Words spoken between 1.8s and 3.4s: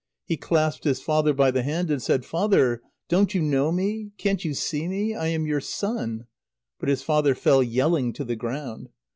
and said: "Father! don't